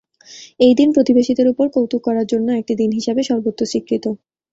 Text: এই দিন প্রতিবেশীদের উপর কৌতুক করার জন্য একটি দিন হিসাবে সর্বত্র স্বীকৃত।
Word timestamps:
এই 0.59 0.73
দিন 0.75 0.89
প্রতিবেশীদের 0.95 1.47
উপর 1.49 1.65
কৌতুক 1.75 2.01
করার 2.07 2.25
জন্য 2.31 2.47
একটি 2.53 2.73
দিন 2.75 2.89
হিসাবে 2.97 3.21
সর্বত্র 3.29 3.61
স্বীকৃত। 3.71 4.05